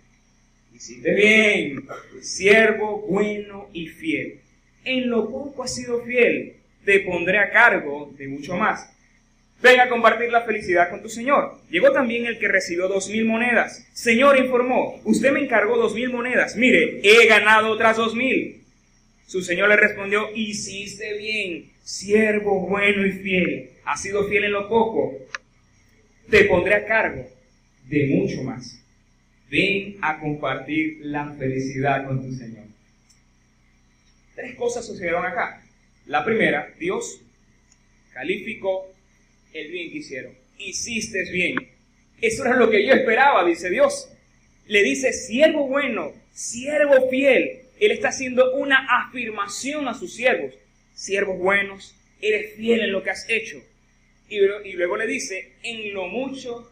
[0.75, 1.87] hiciste bien,
[2.21, 4.41] siervo bueno y fiel.
[4.85, 8.91] En lo poco has sido fiel, te pondré a cargo de mucho más.
[9.63, 11.59] Venga a compartir la felicidad con tu Señor.
[11.71, 13.87] Llegó también el que recibió dos mil monedas.
[13.95, 16.57] Señor informó, usted me encargó dos mil monedas.
[16.57, 18.64] Mire, he ganado otras dos mil.
[19.27, 24.69] Su señor le respondió, hiciste bien, siervo bueno y fiel, has sido fiel en lo
[24.69, 25.19] poco,
[26.31, 27.27] te pondré a cargo
[27.89, 28.81] de mucho más.
[29.51, 32.65] Ven a compartir la felicidad con tu Señor.
[34.35, 35.63] Tres cosas sucedieron acá.
[36.07, 37.21] La primera, Dios
[38.13, 38.93] calificó
[39.53, 40.33] el bien que hicieron.
[40.59, 41.57] Hiciste bien.
[42.21, 44.09] Eso era lo que yo esperaba, dice Dios.
[44.67, 50.55] Le dice, siervo bueno, siervo fiel, él está haciendo una afirmación a sus siervos.
[50.95, 53.63] Siervos buenos, eres fiel en lo que has hecho.
[54.29, 54.39] Y,
[54.73, 56.71] luego le dice, en lo mucho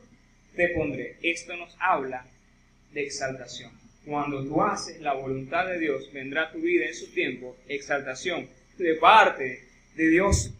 [0.56, 1.16] te pondré.
[1.22, 2.26] Esto nos habla
[2.92, 3.70] de exaltación.
[4.04, 8.94] Cuando tú haces la voluntad de Dios, vendrá tu vida en su tiempo, exaltación de
[8.96, 10.50] parte de Dios.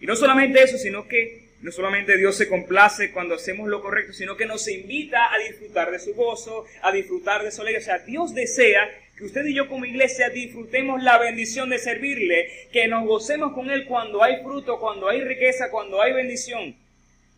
[0.00, 4.12] Y no solamente eso, sino que no solamente Dios se complace cuando hacemos lo correcto,
[4.12, 7.80] sino que nos invita a disfrutar de su gozo, a disfrutar de su alegría.
[7.80, 12.68] O sea, Dios desea que usted y yo como iglesia disfrutemos la bendición de servirle,
[12.72, 16.74] que nos gocemos con Él cuando hay fruto, cuando hay riqueza, cuando hay bendición,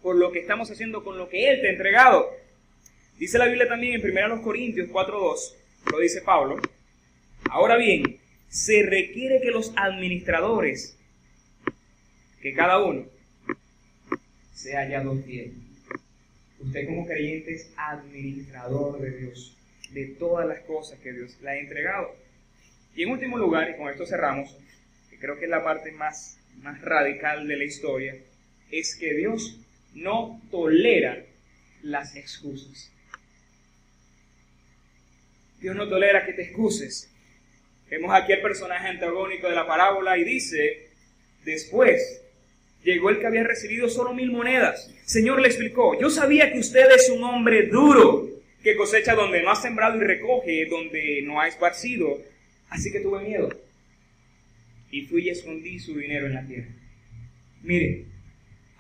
[0.00, 2.30] por lo que estamos haciendo con lo que Él te ha entregado.
[3.18, 5.54] Dice la Biblia también en 1 Corintios 4.2,
[5.90, 6.60] lo dice Pablo.
[7.50, 10.96] Ahora bien, se requiere que los administradores,
[12.40, 13.06] que cada uno,
[14.54, 15.54] se ha hallado fiel.
[16.60, 19.56] Usted como creyente es administrador de Dios,
[19.90, 22.14] de todas las cosas que Dios le ha entregado.
[22.94, 24.56] Y en último lugar, y con esto cerramos,
[25.10, 28.16] que creo que es la parte más, más radical de la historia,
[28.70, 29.58] es que Dios
[29.94, 31.24] no tolera
[31.82, 32.90] las excusas.
[35.60, 37.08] Dios no tolera que te excuses.
[37.88, 40.88] Vemos aquí el personaje antagónico de la parábola y dice,
[41.44, 42.22] después
[42.82, 44.90] llegó el que había recibido solo mil monedas.
[45.04, 48.28] Señor le explicó, yo sabía que usted es un hombre duro,
[48.62, 52.20] que cosecha donde no ha sembrado y recoge donde no ha esparcido.
[52.68, 53.48] Así que tuve miedo.
[54.90, 56.68] Y fui y escondí su dinero en la tierra.
[57.62, 58.04] Mire,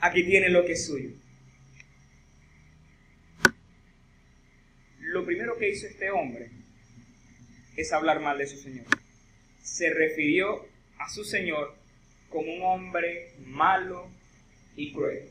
[0.00, 1.10] aquí tiene lo que es suyo.
[5.00, 6.48] Lo primero que hizo este hombre
[7.76, 8.86] es hablar mal de su Señor.
[9.62, 10.66] Se refirió
[10.98, 11.81] a su Señor
[12.32, 14.08] como un hombre malo
[14.76, 15.28] y cruel.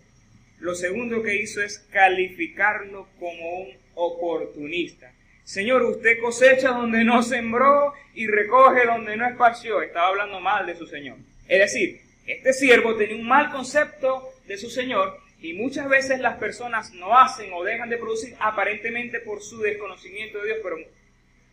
[0.59, 5.11] Lo segundo que hizo es calificarlo como un oportunista.
[5.43, 9.81] Señor, usted cosecha donde no sembró y recoge donde no esparció.
[9.81, 11.17] Estaba hablando mal de su Señor.
[11.47, 16.37] Es decir, este siervo tenía un mal concepto de su Señor y muchas veces las
[16.37, 20.77] personas no hacen o dejan de producir aparentemente por su desconocimiento de Dios, pero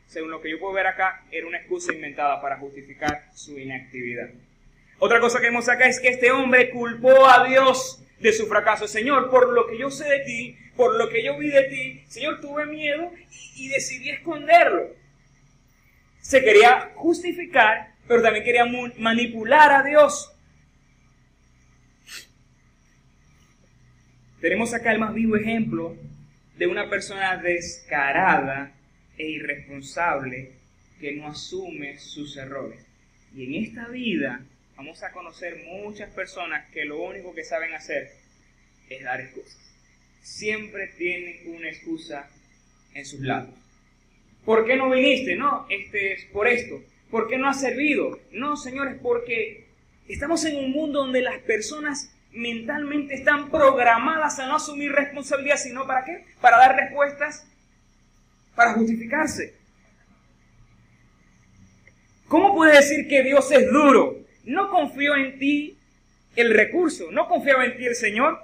[0.07, 4.29] según lo que yo puedo ver acá, era una excusa inventada para justificar su inactividad.
[5.01, 8.89] Otra cosa que vemos acá es que este hombre culpó a Dios de su fracaso.
[8.89, 12.03] Señor, por lo que yo sé de ti, por lo que yo vi de ti,
[12.09, 13.13] Señor, tuve miedo
[13.55, 14.89] y, decidí esconderlo.
[16.21, 18.65] Se quería justificar, pero también quería
[18.99, 20.33] manipular a Dios.
[24.41, 25.97] Tenemos acá el más vivo ejemplo
[26.57, 28.73] de una persona descarada
[29.17, 30.53] e irresponsable
[31.01, 32.85] que no asume sus errores.
[33.35, 34.41] Y en esta vida
[34.79, 38.13] vamos a conocer muchas personas que lo único que saben hacer
[38.89, 39.59] es dar excusas.
[40.23, 42.31] Siempre tienen una excusa
[42.95, 43.51] en sus lados.
[44.45, 45.35] ¿Por qué no viniste?
[45.35, 46.81] No, este es por esto.
[47.11, 48.21] ¿Por qué no has servido?
[48.31, 49.67] No, señores, porque
[50.07, 55.89] estamos en un mundo donde las personas mentalmente están programadas a no asumir responsabilidad, sino
[55.89, 56.25] para qué?
[56.41, 57.45] Para dar respuestas,
[58.55, 59.55] para justificarse.
[62.29, 64.28] ¿Cómo puedes decir que Dios es duro?
[64.49, 65.79] No confió en ti
[66.35, 68.43] el recurso, no confiaba en ti el Señor,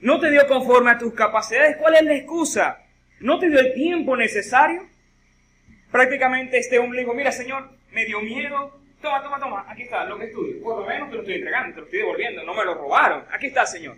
[0.00, 2.84] no te dio conforme a tus capacidades, ¿cuál es la excusa?
[3.20, 4.86] ¿No te dio el tiempo necesario?
[5.90, 10.18] Prácticamente este hombre dijo, mira Señor, me dio miedo, toma, toma, toma, aquí está lo
[10.18, 12.64] que estudio, por lo menos te lo estoy entregando, te lo estoy devolviendo, no me
[12.64, 13.96] lo robaron, aquí está Señor.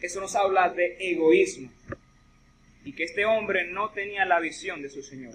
[0.00, 1.70] Eso nos habla de egoísmo.
[2.84, 5.34] Y que este hombre no tenía la visión de su Señor,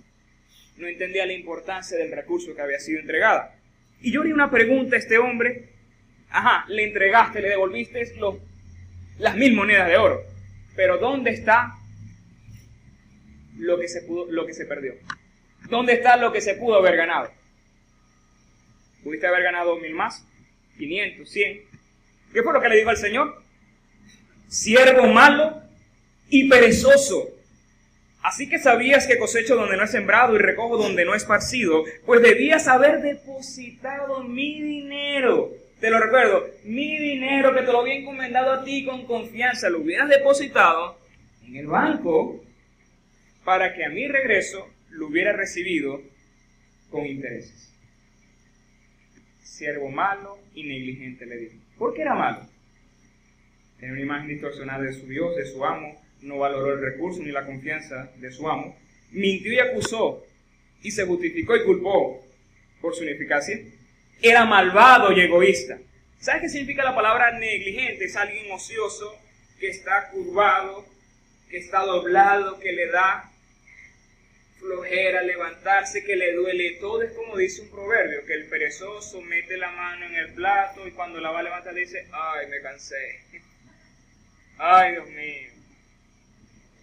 [0.77, 3.58] no entendía la importancia del recurso que había sido entregado.
[4.01, 5.69] Y yo le una pregunta a este hombre.
[6.29, 8.13] Ajá, le entregaste, le devolviste
[9.17, 10.21] las mil monedas de oro.
[10.75, 11.75] Pero ¿dónde está
[13.57, 14.93] lo que, se pudo, lo que se perdió?
[15.69, 17.31] ¿Dónde está lo que se pudo haber ganado?
[19.03, 20.25] ¿Pudiste haber ganado mil más?
[20.77, 21.27] ¿500?
[21.27, 21.61] ¿100?
[22.33, 23.41] ¿Qué fue lo que le dijo al Señor?
[24.47, 25.61] Siervo malo
[26.29, 27.38] y perezoso.
[28.21, 31.83] Así que sabías que cosecho donde no he sembrado y recojo donde no he esparcido,
[32.05, 35.51] pues debías haber depositado mi dinero.
[35.79, 39.79] Te lo recuerdo, mi dinero que te lo había encomendado a ti con confianza, lo
[39.79, 40.99] hubieras depositado
[41.47, 42.43] en el banco
[43.45, 46.01] para que a mi regreso lo hubiera recibido
[46.91, 47.73] con intereses.
[49.41, 51.55] Siervo malo y negligente le dijo.
[51.77, 52.41] ¿Por qué era malo?
[53.79, 57.31] Tenía una imagen distorsionada de su Dios, de su amo, no valoró el recurso ni
[57.31, 58.77] la confianza de su amo,
[59.11, 60.25] mintió y acusó,
[60.81, 62.25] y se justificó y culpó
[62.81, 63.59] por su ineficacia,
[64.21, 65.77] era malvado y egoísta.
[66.19, 68.05] ¿Sabes qué significa la palabra negligente?
[68.05, 69.17] Es alguien ocioso,
[69.59, 70.85] que está curvado,
[71.49, 73.31] que está doblado, que le da
[74.59, 77.01] flojera levantarse, que le duele todo.
[77.01, 80.91] Es como dice un proverbio, que el perezoso mete la mano en el plato y
[80.91, 83.21] cuando la va a levantar dice, ay, me cansé.
[84.57, 85.58] Ay, Dios mío.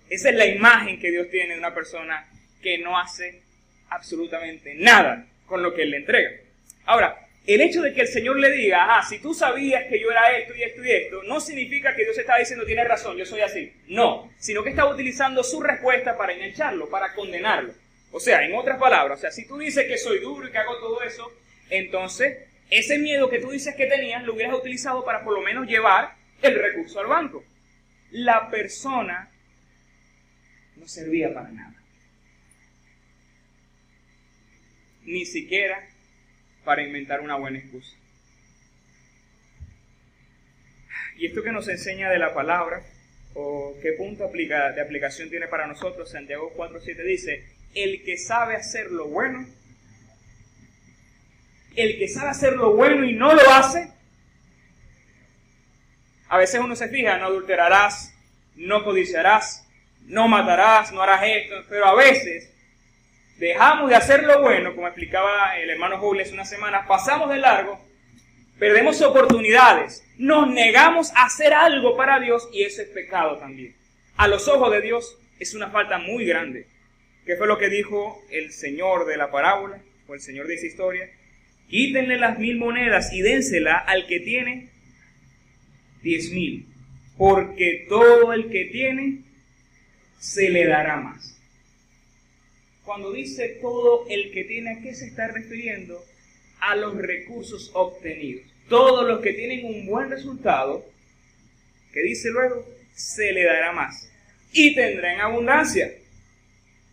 [0.09, 2.27] Esa es la imagen que Dios tiene de una persona
[2.63, 3.43] que no hace
[3.89, 6.31] absolutamente nada con lo que Él le entrega.
[6.85, 10.11] Ahora, el hecho de que el Señor le diga, ah, si tú sabías que yo
[10.11, 13.25] era esto y esto y esto, no significa que Dios está diciendo, tienes razón, yo
[13.25, 13.73] soy así.
[13.89, 17.73] No, sino que está utilizando su respuesta para engancharlo, para condenarlo.
[18.11, 20.59] O sea, en otras palabras, o sea, si tú dices que soy duro y que
[20.59, 21.31] hago todo eso,
[21.71, 22.39] entonces
[22.71, 26.15] ese miedo que tú dices que tenías lo hubieras utilizado para por lo menos llevar
[26.43, 27.45] el recurso al banco.
[28.11, 29.31] La persona
[30.77, 31.75] no servía para nada.
[35.05, 35.89] Ni siquiera
[36.65, 37.97] para inventar una buena excusa.
[41.17, 42.83] ¿Y esto que nos enseña de la palabra?
[43.35, 46.11] ¿O qué punto aplica, de aplicación tiene para nosotros?
[46.11, 49.47] Santiago 4.7 dice, el que sabe hacer lo bueno,
[51.75, 53.91] el que sabe hacer lo bueno y no lo hace,
[56.29, 58.13] a veces uno se fija, no adulterarás,
[58.57, 59.66] no codiciarás,
[60.07, 62.53] no matarás, no harás esto, pero a veces
[63.39, 67.81] dejamos de hacer lo bueno, como explicaba el hermano Jules una semana, pasamos de largo,
[68.59, 73.75] perdemos oportunidades, nos negamos a hacer algo para Dios y eso es pecado también.
[74.17, 76.67] A los ojos de Dios es una falta muy grande.
[77.27, 80.67] ¿Qué fue lo que dijo el Señor de la parábola o el Señor de esa
[80.67, 81.11] historia?
[81.69, 84.71] Quítenle las mil monedas y dénsela al que tiene
[86.03, 86.67] diez mil,
[87.19, 89.26] porque todo el que tiene
[90.19, 91.37] se le dará más.
[92.85, 96.03] Cuando dice todo el que tiene, ¿a qué se está refiriendo?
[96.61, 98.47] A los recursos obtenidos.
[98.69, 100.85] Todos los que tienen un buen resultado,
[101.93, 102.65] que dice luego,
[102.95, 104.11] se le dará más.
[104.53, 105.93] Y tendrá en abundancia.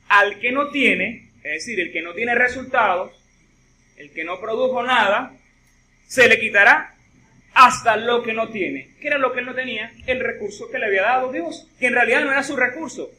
[0.10, 3.12] al que no tiene, es decir, el que no tiene resultados,
[3.98, 5.36] el que no produjo nada,
[6.08, 6.93] se le quitará
[7.54, 8.90] hasta lo que no tiene.
[9.00, 9.92] ¿Qué era lo que él no tenía?
[10.08, 13.12] El recurso que le había dado Dios, que en realidad no era su recurso.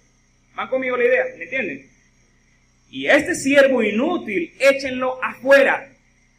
[0.55, 1.25] ¿Van conmigo la idea?
[1.37, 1.89] ¿Me entienden?
[2.91, 5.89] Y este siervo inútil, échenlo afuera,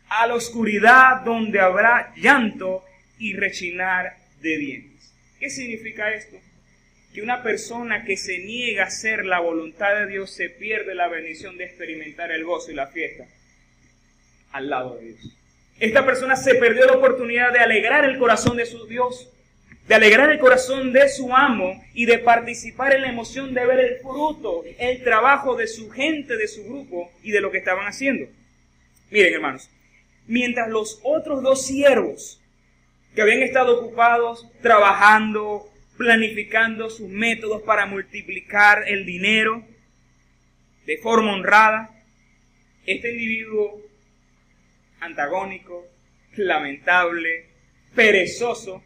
[0.07, 2.83] a la oscuridad donde habrá llanto
[3.17, 5.13] y rechinar de dientes.
[5.39, 6.37] ¿Qué significa esto?
[7.13, 11.07] Que una persona que se niega a hacer la voluntad de Dios se pierde la
[11.07, 13.25] bendición de experimentar el gozo y la fiesta
[14.51, 15.37] al lado de Dios.
[15.79, 19.29] Esta persona se perdió la oportunidad de alegrar el corazón de su Dios,
[19.87, 23.79] de alegrar el corazón de su amo y de participar en la emoción de ver
[23.79, 27.85] el fruto, el trabajo de su gente, de su grupo y de lo que estaban
[27.87, 28.27] haciendo.
[29.11, 29.69] Miren, hermanos,
[30.27, 32.41] mientras los otros dos siervos
[33.13, 39.63] que habían estado ocupados trabajando, planificando sus métodos para multiplicar el dinero
[40.85, 41.91] de forma honrada,
[42.85, 43.84] este individuo
[45.05, 45.87] antagónico,
[46.35, 47.47] lamentable,
[47.95, 48.83] perezoso,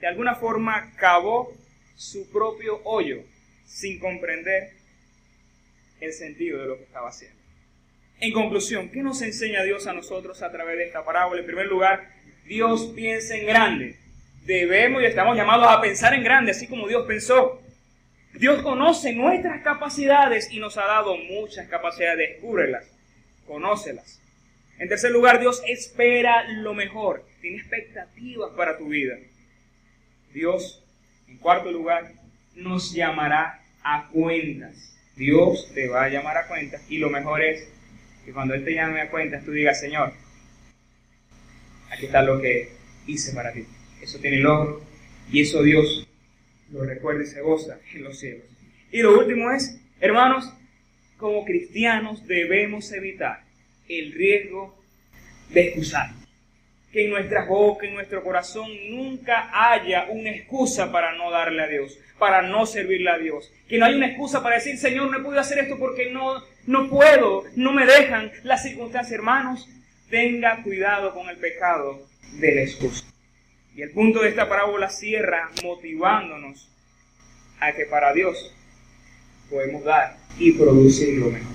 [0.00, 1.52] de alguna forma cavó
[1.96, 3.22] su propio hoyo
[3.64, 4.72] sin comprender
[6.00, 7.40] el sentido de lo que estaba haciendo.
[8.20, 11.40] En conclusión, ¿qué nos enseña Dios a nosotros a través de esta parábola?
[11.40, 12.08] En primer lugar,
[12.44, 13.96] Dios piensa en grande.
[14.44, 17.60] Debemos y estamos llamados a pensar en grande, así como Dios pensó.
[18.34, 22.18] Dios conoce nuestras capacidades y nos ha dado muchas capacidades.
[22.30, 22.84] Descúbrelas,
[23.46, 24.20] conócelas.
[24.78, 29.16] En tercer lugar, Dios espera lo mejor, tiene expectativas para tu vida.
[30.32, 30.84] Dios,
[31.28, 32.12] en cuarto lugar,
[32.56, 34.96] nos llamará a cuentas.
[35.16, 37.68] Dios te va a llamar a cuentas y lo mejor es
[38.24, 40.12] que cuando Él te llame a cuentas tú digas, Señor,
[41.90, 42.72] aquí está lo que
[43.06, 43.64] hice para ti.
[44.02, 44.82] Eso tiene logro
[45.30, 46.08] y eso Dios
[46.72, 48.44] lo recuerda y se goza en los cielos.
[48.90, 50.52] Y lo último es, hermanos,
[51.16, 53.43] como cristianos debemos evitar
[53.88, 54.76] el riesgo
[55.50, 56.10] de excusar.
[56.92, 61.66] Que en nuestra boca, en nuestro corazón, nunca haya una excusa para no darle a
[61.66, 63.52] Dios, para no servirle a Dios.
[63.68, 66.42] Que no haya una excusa para decir, Señor, no he podido hacer esto porque no,
[66.66, 69.12] no puedo, no me dejan las circunstancias.
[69.12, 69.68] Hermanos,
[70.08, 72.06] tenga cuidado con el pecado
[72.38, 73.04] de la excusa.
[73.74, 76.68] Y el punto de esta parábola cierra motivándonos
[77.58, 78.54] a que para Dios
[79.50, 81.53] podemos dar y producir lo mejor.